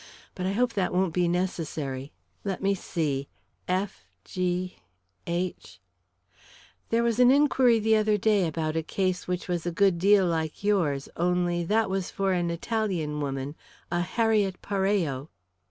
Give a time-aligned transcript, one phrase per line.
[0.33, 2.11] But I hope that won't be necessary.
[2.43, 3.27] Let me see
[3.67, 4.77] F G
[5.27, 5.79] H"
[6.89, 10.25] "There was an inquiry the other day about a case which was a good deal
[10.25, 13.55] like yours only that was for an Italian woman
[13.91, 15.29] a Harriet Parello."